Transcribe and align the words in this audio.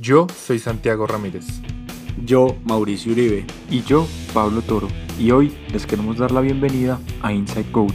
Yo 0.00 0.26
soy 0.34 0.58
Santiago 0.58 1.06
Ramírez. 1.06 1.44
Yo, 2.24 2.56
Mauricio 2.64 3.12
Uribe. 3.12 3.44
Y 3.70 3.82
yo, 3.82 4.06
Pablo 4.32 4.62
Toro. 4.62 4.88
Y 5.18 5.30
hoy 5.30 5.52
les 5.74 5.84
queremos 5.84 6.16
dar 6.16 6.30
la 6.30 6.40
bienvenida 6.40 6.98
a 7.20 7.34
Inside 7.34 7.70
Goat, 7.70 7.92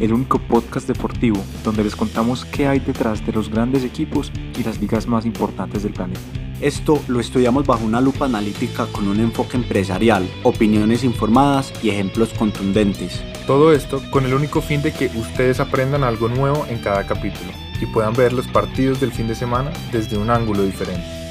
el 0.00 0.12
único 0.12 0.40
podcast 0.40 0.88
deportivo 0.88 1.40
donde 1.62 1.84
les 1.84 1.94
contamos 1.94 2.44
qué 2.46 2.66
hay 2.66 2.80
detrás 2.80 3.24
de 3.24 3.32
los 3.32 3.48
grandes 3.48 3.84
equipos 3.84 4.32
y 4.58 4.64
las 4.64 4.80
ligas 4.80 5.06
más 5.06 5.24
importantes 5.24 5.84
del 5.84 5.92
planeta. 5.92 6.18
Esto 6.60 7.00
lo 7.06 7.20
estudiamos 7.20 7.64
bajo 7.64 7.84
una 7.84 8.00
lupa 8.00 8.24
analítica 8.24 8.86
con 8.86 9.06
un 9.06 9.20
enfoque 9.20 9.56
empresarial, 9.56 10.28
opiniones 10.42 11.04
informadas 11.04 11.72
y 11.80 11.90
ejemplos 11.90 12.30
contundentes. 12.30 13.22
Todo 13.46 13.72
esto 13.72 14.02
con 14.10 14.24
el 14.24 14.34
único 14.34 14.60
fin 14.60 14.82
de 14.82 14.92
que 14.92 15.12
ustedes 15.14 15.60
aprendan 15.60 16.02
algo 16.02 16.26
nuevo 16.28 16.66
en 16.68 16.78
cada 16.78 17.06
capítulo 17.06 17.52
y 17.80 17.86
puedan 17.86 18.14
ver 18.14 18.32
los 18.32 18.48
partidos 18.48 19.00
del 19.00 19.12
fin 19.12 19.28
de 19.28 19.36
semana 19.36 19.70
desde 19.92 20.18
un 20.18 20.30
ángulo 20.30 20.64
diferente. 20.64 21.25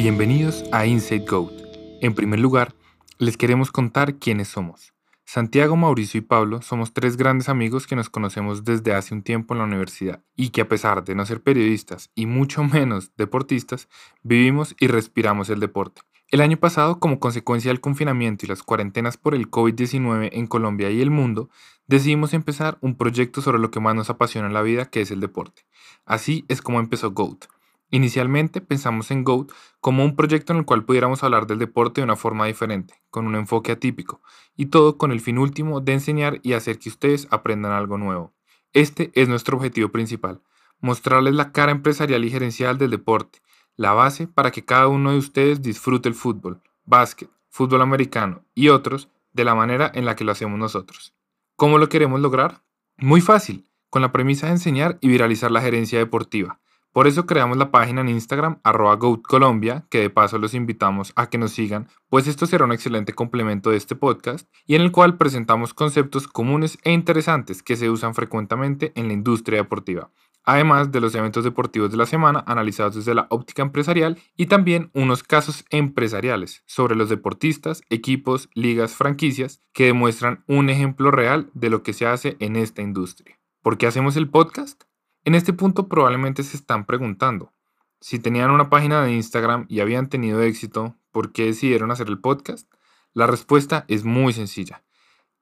Bienvenidos 0.00 0.62
a 0.70 0.86
Inside 0.86 1.24
Goat. 1.28 1.52
En 2.00 2.14
primer 2.14 2.38
lugar, 2.38 2.72
les 3.18 3.36
queremos 3.36 3.72
contar 3.72 4.14
quiénes 4.20 4.46
somos. 4.46 4.94
Santiago, 5.24 5.74
Mauricio 5.74 6.18
y 6.18 6.20
Pablo 6.20 6.62
somos 6.62 6.92
tres 6.92 7.16
grandes 7.16 7.48
amigos 7.48 7.88
que 7.88 7.96
nos 7.96 8.08
conocemos 8.08 8.62
desde 8.62 8.94
hace 8.94 9.12
un 9.12 9.22
tiempo 9.22 9.54
en 9.54 9.58
la 9.58 9.64
universidad 9.64 10.22
y 10.36 10.50
que 10.50 10.60
a 10.60 10.68
pesar 10.68 11.02
de 11.02 11.16
no 11.16 11.26
ser 11.26 11.42
periodistas 11.42 12.12
y 12.14 12.26
mucho 12.26 12.62
menos 12.72 13.10
deportistas, 13.16 13.88
vivimos 14.22 14.76
y 14.78 14.86
respiramos 14.86 15.50
el 15.50 15.58
deporte. 15.58 16.02
El 16.28 16.42
año 16.42 16.58
pasado, 16.58 17.00
como 17.00 17.18
consecuencia 17.18 17.72
del 17.72 17.80
confinamiento 17.80 18.46
y 18.46 18.48
las 18.48 18.62
cuarentenas 18.62 19.16
por 19.16 19.34
el 19.34 19.50
COVID-19 19.50 20.30
en 20.32 20.46
Colombia 20.46 20.92
y 20.92 21.00
el 21.00 21.10
mundo, 21.10 21.50
decidimos 21.88 22.34
empezar 22.34 22.78
un 22.82 22.94
proyecto 22.96 23.42
sobre 23.42 23.58
lo 23.58 23.72
que 23.72 23.80
más 23.80 23.96
nos 23.96 24.10
apasiona 24.10 24.46
en 24.46 24.54
la 24.54 24.62
vida, 24.62 24.84
que 24.90 25.00
es 25.00 25.10
el 25.10 25.18
deporte. 25.18 25.66
Así 26.06 26.44
es 26.46 26.62
como 26.62 26.78
empezó 26.78 27.10
GOAT, 27.10 27.46
Inicialmente 27.90 28.60
pensamos 28.60 29.10
en 29.10 29.24
GOAT 29.24 29.50
como 29.80 30.04
un 30.04 30.14
proyecto 30.14 30.52
en 30.52 30.58
el 30.58 30.64
cual 30.66 30.84
pudiéramos 30.84 31.22
hablar 31.22 31.46
del 31.46 31.58
deporte 31.58 32.00
de 32.00 32.04
una 32.04 32.16
forma 32.16 32.44
diferente, 32.44 33.02
con 33.08 33.26
un 33.26 33.34
enfoque 33.34 33.72
atípico, 33.72 34.20
y 34.56 34.66
todo 34.66 34.98
con 34.98 35.10
el 35.10 35.20
fin 35.20 35.38
último 35.38 35.80
de 35.80 35.94
enseñar 35.94 36.38
y 36.42 36.52
hacer 36.52 36.78
que 36.78 36.90
ustedes 36.90 37.26
aprendan 37.30 37.72
algo 37.72 37.96
nuevo. 37.96 38.34
Este 38.74 39.10
es 39.14 39.28
nuestro 39.28 39.56
objetivo 39.56 39.88
principal, 39.88 40.42
mostrarles 40.80 41.34
la 41.34 41.50
cara 41.52 41.72
empresarial 41.72 42.24
y 42.26 42.30
gerencial 42.30 42.76
del 42.76 42.90
deporte, 42.90 43.40
la 43.76 43.94
base 43.94 44.26
para 44.26 44.50
que 44.50 44.66
cada 44.66 44.88
uno 44.88 45.12
de 45.12 45.18
ustedes 45.18 45.62
disfrute 45.62 46.10
el 46.10 46.14
fútbol, 46.14 46.60
básquet, 46.84 47.30
fútbol 47.48 47.80
americano 47.80 48.44
y 48.54 48.68
otros 48.68 49.08
de 49.32 49.44
la 49.44 49.54
manera 49.54 49.90
en 49.94 50.04
la 50.04 50.14
que 50.14 50.24
lo 50.24 50.32
hacemos 50.32 50.58
nosotros. 50.58 51.14
¿Cómo 51.56 51.78
lo 51.78 51.88
queremos 51.88 52.20
lograr? 52.20 52.62
Muy 52.98 53.22
fácil, 53.22 53.66
con 53.88 54.02
la 54.02 54.12
premisa 54.12 54.46
de 54.46 54.52
enseñar 54.52 54.98
y 55.00 55.08
viralizar 55.08 55.50
la 55.50 55.62
gerencia 55.62 55.98
deportiva 55.98 56.60
por 56.92 57.06
eso 57.06 57.26
creamos 57.26 57.58
la 57.58 57.70
página 57.70 58.00
en 58.00 58.08
Instagram 58.08 58.60
arroba 58.64 58.96
GoatColombia, 58.96 59.86
que 59.90 60.00
de 60.00 60.10
paso 60.10 60.38
los 60.38 60.54
invitamos 60.54 61.12
a 61.16 61.28
que 61.28 61.38
nos 61.38 61.52
sigan, 61.52 61.88
pues 62.08 62.26
esto 62.26 62.46
será 62.46 62.64
un 62.64 62.72
excelente 62.72 63.12
complemento 63.12 63.70
de 63.70 63.76
este 63.76 63.94
podcast 63.94 64.48
y 64.66 64.74
en 64.74 64.82
el 64.82 64.90
cual 64.90 65.16
presentamos 65.16 65.74
conceptos 65.74 66.26
comunes 66.26 66.78
e 66.84 66.92
interesantes 66.92 67.62
que 67.62 67.76
se 67.76 67.90
usan 67.90 68.14
frecuentemente 68.14 68.92
en 68.94 69.08
la 69.08 69.12
industria 69.12 69.58
deportiva, 69.58 70.10
además 70.44 70.90
de 70.90 71.00
los 71.00 71.14
eventos 71.14 71.44
deportivos 71.44 71.90
de 71.90 71.98
la 71.98 72.06
semana 72.06 72.42
analizados 72.46 72.94
desde 72.94 73.14
la 73.14 73.26
óptica 73.28 73.62
empresarial 73.62 74.18
y 74.34 74.46
también 74.46 74.90
unos 74.94 75.22
casos 75.22 75.66
empresariales 75.70 76.62
sobre 76.66 76.96
los 76.96 77.10
deportistas, 77.10 77.82
equipos, 77.90 78.48
ligas, 78.54 78.94
franquicias 78.94 79.60
que 79.74 79.84
demuestran 79.84 80.42
un 80.48 80.70
ejemplo 80.70 81.10
real 81.10 81.50
de 81.52 81.68
lo 81.68 81.82
que 81.82 81.92
se 81.92 82.06
hace 82.06 82.36
en 82.40 82.56
esta 82.56 82.80
industria. 82.80 83.38
¿Por 83.62 83.76
qué 83.76 83.86
hacemos 83.86 84.16
el 84.16 84.30
podcast? 84.30 84.87
En 85.28 85.34
este 85.34 85.52
punto 85.52 85.88
probablemente 85.88 86.42
se 86.42 86.56
están 86.56 86.86
preguntando, 86.86 87.52
si 88.00 88.18
tenían 88.18 88.50
una 88.50 88.70
página 88.70 89.02
de 89.02 89.12
Instagram 89.12 89.66
y 89.68 89.80
habían 89.80 90.08
tenido 90.08 90.40
éxito, 90.40 90.96
¿por 91.10 91.32
qué 91.32 91.44
decidieron 91.44 91.90
hacer 91.90 92.08
el 92.08 92.18
podcast? 92.18 92.66
La 93.12 93.26
respuesta 93.26 93.84
es 93.88 94.04
muy 94.04 94.32
sencilla. 94.32 94.84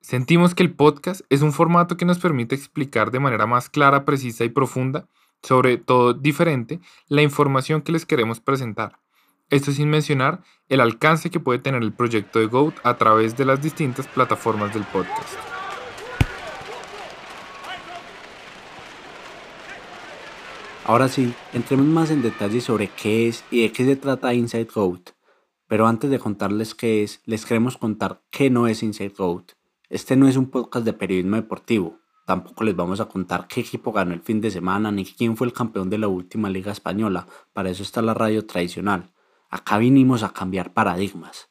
Sentimos 0.00 0.54
que 0.54 0.62
el 0.62 0.74
podcast 0.74 1.20
es 1.28 1.42
un 1.42 1.52
formato 1.52 1.98
que 1.98 2.06
nos 2.06 2.18
permite 2.18 2.54
explicar 2.54 3.10
de 3.10 3.20
manera 3.20 3.44
más 3.44 3.68
clara, 3.68 4.06
precisa 4.06 4.44
y 4.44 4.48
profunda, 4.48 5.06
sobre 5.42 5.76
todo 5.76 6.14
diferente, 6.14 6.80
la 7.08 7.20
información 7.20 7.82
que 7.82 7.92
les 7.92 8.06
queremos 8.06 8.40
presentar. 8.40 9.00
Esto 9.50 9.70
sin 9.70 9.90
mencionar 9.90 10.42
el 10.70 10.80
alcance 10.80 11.28
que 11.28 11.40
puede 11.40 11.58
tener 11.58 11.82
el 11.82 11.92
proyecto 11.92 12.38
de 12.38 12.46
GOAT 12.46 12.74
a 12.84 12.96
través 12.96 13.36
de 13.36 13.44
las 13.44 13.60
distintas 13.60 14.06
plataformas 14.06 14.72
del 14.72 14.84
podcast. 14.84 15.53
Ahora 20.86 21.08
sí, 21.08 21.32
entremos 21.54 21.86
más 21.86 22.10
en 22.10 22.20
detalle 22.20 22.60
sobre 22.60 22.88
qué 22.88 23.26
es 23.26 23.42
y 23.50 23.62
de 23.62 23.72
qué 23.72 23.86
se 23.86 23.96
trata 23.96 24.34
Inside 24.34 24.68
Goat. 24.74 25.12
Pero 25.66 25.86
antes 25.86 26.10
de 26.10 26.18
contarles 26.18 26.74
qué 26.74 27.02
es, 27.02 27.22
les 27.24 27.46
queremos 27.46 27.78
contar 27.78 28.22
qué 28.30 28.50
no 28.50 28.66
es 28.66 28.82
Inside 28.82 29.14
Goat. 29.16 29.52
Este 29.88 30.14
no 30.14 30.28
es 30.28 30.36
un 30.36 30.50
podcast 30.50 30.84
de 30.84 30.92
periodismo 30.92 31.36
deportivo. 31.36 32.00
Tampoco 32.26 32.64
les 32.64 32.76
vamos 32.76 33.00
a 33.00 33.06
contar 33.06 33.48
qué 33.48 33.62
equipo 33.62 33.92
ganó 33.92 34.12
el 34.12 34.20
fin 34.20 34.42
de 34.42 34.50
semana 34.50 34.92
ni 34.92 35.06
quién 35.06 35.38
fue 35.38 35.46
el 35.46 35.54
campeón 35.54 35.88
de 35.88 35.96
la 35.96 36.08
última 36.08 36.50
liga 36.50 36.70
española. 36.70 37.28
Para 37.54 37.70
eso 37.70 37.82
está 37.82 38.02
la 38.02 38.12
radio 38.12 38.44
tradicional. 38.44 39.14
Acá 39.48 39.78
vinimos 39.78 40.22
a 40.22 40.34
cambiar 40.34 40.74
paradigmas. 40.74 41.48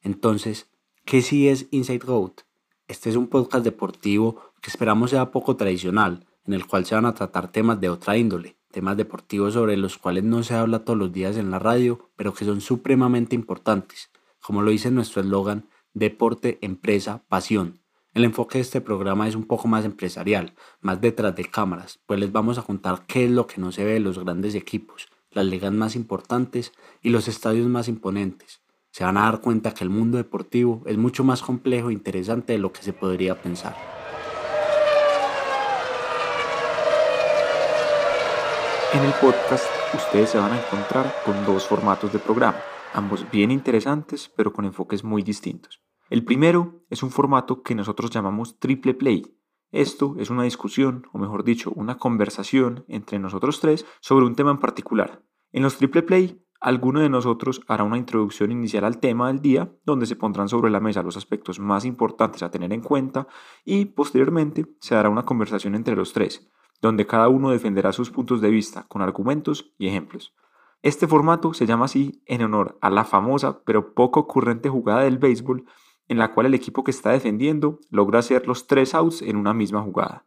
Entonces, 0.00 0.72
¿qué 1.04 1.22
sí 1.22 1.46
es 1.46 1.68
Inside 1.70 2.04
Goat? 2.04 2.40
Este 2.88 3.10
es 3.10 3.14
un 3.14 3.28
podcast 3.28 3.62
deportivo 3.62 4.42
que 4.60 4.70
esperamos 4.70 5.10
sea 5.10 5.30
poco 5.30 5.54
tradicional, 5.54 6.26
en 6.44 6.54
el 6.54 6.66
cual 6.66 6.84
se 6.84 6.96
van 6.96 7.06
a 7.06 7.14
tratar 7.14 7.52
temas 7.52 7.80
de 7.80 7.88
otra 7.88 8.16
índole 8.16 8.56
temas 8.72 8.96
deportivos 8.96 9.54
sobre 9.54 9.76
los 9.76 9.98
cuales 9.98 10.24
no 10.24 10.42
se 10.42 10.54
habla 10.54 10.84
todos 10.84 10.98
los 10.98 11.12
días 11.12 11.36
en 11.36 11.50
la 11.50 11.58
radio, 11.58 12.10
pero 12.16 12.34
que 12.34 12.44
son 12.44 12.60
supremamente 12.60 13.36
importantes. 13.36 14.10
Como 14.40 14.62
lo 14.62 14.70
dice 14.70 14.90
nuestro 14.90 15.22
eslogan, 15.22 15.68
deporte, 15.94 16.58
empresa, 16.62 17.22
pasión. 17.28 17.80
El 18.14 18.24
enfoque 18.24 18.58
de 18.58 18.62
este 18.62 18.80
programa 18.80 19.28
es 19.28 19.34
un 19.34 19.44
poco 19.44 19.68
más 19.68 19.84
empresarial, 19.84 20.54
más 20.80 21.00
detrás 21.00 21.34
de 21.34 21.44
cámaras, 21.44 22.00
pues 22.06 22.20
les 22.20 22.32
vamos 22.32 22.58
a 22.58 22.62
contar 22.62 23.04
qué 23.06 23.24
es 23.24 23.30
lo 23.30 23.46
que 23.46 23.60
no 23.60 23.72
se 23.72 23.84
ve 23.84 23.94
de 23.94 24.00
los 24.00 24.18
grandes 24.18 24.54
equipos, 24.54 25.08
las 25.30 25.46
ligas 25.46 25.72
más 25.72 25.96
importantes 25.96 26.72
y 27.00 27.10
los 27.10 27.28
estadios 27.28 27.66
más 27.68 27.88
imponentes. 27.88 28.60
Se 28.90 29.04
van 29.04 29.16
a 29.16 29.22
dar 29.22 29.40
cuenta 29.40 29.72
que 29.72 29.84
el 29.84 29.90
mundo 29.90 30.18
deportivo 30.18 30.82
es 30.84 30.98
mucho 30.98 31.24
más 31.24 31.40
complejo 31.40 31.88
e 31.88 31.94
interesante 31.94 32.52
de 32.52 32.58
lo 32.58 32.72
que 32.72 32.82
se 32.82 32.92
podría 32.92 33.40
pensar. 33.40 34.01
En 38.94 39.02
el 39.04 39.12
podcast 39.22 39.64
ustedes 39.94 40.28
se 40.28 40.38
van 40.38 40.52
a 40.52 40.58
encontrar 40.58 41.14
con 41.24 41.46
dos 41.46 41.66
formatos 41.66 42.12
de 42.12 42.18
programa, 42.18 42.58
ambos 42.92 43.24
bien 43.30 43.50
interesantes 43.50 44.30
pero 44.36 44.52
con 44.52 44.66
enfoques 44.66 45.02
muy 45.02 45.22
distintos. 45.22 45.82
El 46.10 46.26
primero 46.26 46.84
es 46.90 47.02
un 47.02 47.10
formato 47.10 47.62
que 47.62 47.74
nosotros 47.74 48.10
llamamos 48.10 48.58
triple 48.58 48.92
play. 48.92 49.34
Esto 49.70 50.16
es 50.18 50.28
una 50.28 50.42
discusión, 50.42 51.06
o 51.14 51.18
mejor 51.18 51.42
dicho, 51.42 51.72
una 51.74 51.96
conversación 51.96 52.84
entre 52.86 53.18
nosotros 53.18 53.60
tres 53.60 53.86
sobre 54.02 54.26
un 54.26 54.34
tema 54.34 54.50
en 54.50 54.58
particular. 54.58 55.22
En 55.52 55.62
los 55.62 55.78
triple 55.78 56.02
play, 56.02 56.44
alguno 56.60 57.00
de 57.00 57.08
nosotros 57.08 57.62
hará 57.68 57.84
una 57.84 57.96
introducción 57.96 58.52
inicial 58.52 58.84
al 58.84 59.00
tema 59.00 59.28
del 59.28 59.40
día, 59.40 59.72
donde 59.86 60.04
se 60.04 60.16
pondrán 60.16 60.50
sobre 60.50 60.70
la 60.70 60.80
mesa 60.80 61.02
los 61.02 61.16
aspectos 61.16 61.58
más 61.58 61.86
importantes 61.86 62.42
a 62.42 62.50
tener 62.50 62.74
en 62.74 62.82
cuenta 62.82 63.26
y 63.64 63.86
posteriormente 63.86 64.66
se 64.80 64.94
dará 64.94 65.08
una 65.08 65.24
conversación 65.24 65.76
entre 65.76 65.96
los 65.96 66.12
tres, 66.12 66.52
donde 66.82 67.06
cada 67.06 67.28
uno 67.28 67.50
defenderá 67.50 67.92
sus 67.92 68.10
puntos 68.10 68.40
de 68.40 68.50
vista 68.50 68.84
con 68.88 69.00
argumentos 69.00 69.72
y 69.78 69.86
ejemplos. 69.86 70.34
Este 70.82 71.06
formato 71.06 71.54
se 71.54 71.64
llama 71.64 71.84
así 71.84 72.20
en 72.26 72.42
honor 72.42 72.76
a 72.80 72.90
la 72.90 73.04
famosa 73.04 73.62
pero 73.64 73.94
poco 73.94 74.20
ocurrente 74.20 74.68
jugada 74.68 75.02
del 75.02 75.18
béisbol 75.18 75.64
en 76.08 76.18
la 76.18 76.34
cual 76.34 76.46
el 76.46 76.54
equipo 76.54 76.82
que 76.82 76.90
está 76.90 77.10
defendiendo 77.10 77.78
logra 77.88 78.18
hacer 78.18 78.48
los 78.48 78.66
tres 78.66 78.94
outs 78.94 79.22
en 79.22 79.36
una 79.36 79.54
misma 79.54 79.80
jugada. 79.80 80.26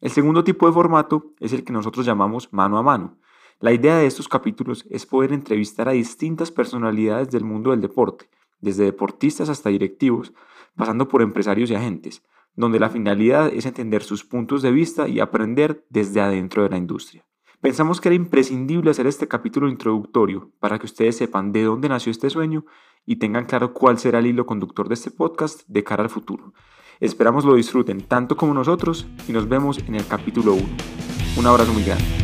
El 0.00 0.10
segundo 0.10 0.44
tipo 0.44 0.66
de 0.66 0.72
formato 0.72 1.32
es 1.40 1.54
el 1.54 1.64
que 1.64 1.72
nosotros 1.72 2.04
llamamos 2.04 2.52
mano 2.52 2.76
a 2.76 2.82
mano. 2.82 3.18
La 3.58 3.72
idea 3.72 3.96
de 3.96 4.06
estos 4.06 4.28
capítulos 4.28 4.86
es 4.90 5.06
poder 5.06 5.32
entrevistar 5.32 5.88
a 5.88 5.92
distintas 5.92 6.52
personalidades 6.52 7.30
del 7.30 7.44
mundo 7.44 7.70
del 7.70 7.80
deporte, 7.80 8.28
desde 8.60 8.84
deportistas 8.84 9.48
hasta 9.48 9.70
directivos, 9.70 10.32
pasando 10.76 11.08
por 11.08 11.22
empresarios 11.22 11.70
y 11.70 11.74
agentes, 11.74 12.22
donde 12.58 12.80
la 12.80 12.90
finalidad 12.90 13.52
es 13.54 13.66
entender 13.66 14.02
sus 14.02 14.24
puntos 14.24 14.62
de 14.62 14.72
vista 14.72 15.06
y 15.06 15.20
aprender 15.20 15.86
desde 15.90 16.20
adentro 16.20 16.64
de 16.64 16.70
la 16.70 16.76
industria. 16.76 17.24
Pensamos 17.60 18.00
que 18.00 18.08
era 18.08 18.16
imprescindible 18.16 18.90
hacer 18.90 19.06
este 19.06 19.28
capítulo 19.28 19.68
introductorio 19.68 20.50
para 20.58 20.78
que 20.78 20.86
ustedes 20.86 21.16
sepan 21.16 21.52
de 21.52 21.62
dónde 21.62 21.88
nació 21.88 22.10
este 22.10 22.30
sueño 22.30 22.64
y 23.06 23.16
tengan 23.16 23.46
claro 23.46 23.72
cuál 23.72 23.98
será 23.98 24.18
el 24.18 24.26
hilo 24.26 24.44
conductor 24.44 24.88
de 24.88 24.94
este 24.94 25.12
podcast 25.12 25.62
de 25.68 25.84
cara 25.84 26.02
al 26.02 26.10
futuro. 26.10 26.52
Esperamos 26.98 27.44
lo 27.44 27.54
disfruten 27.54 28.00
tanto 28.00 28.36
como 28.36 28.54
nosotros 28.54 29.06
y 29.28 29.32
nos 29.32 29.48
vemos 29.48 29.78
en 29.78 29.94
el 29.94 30.06
capítulo 30.06 30.54
1. 30.54 30.64
Un 31.38 31.46
abrazo 31.46 31.72
muy 31.72 31.84
grande. 31.84 32.17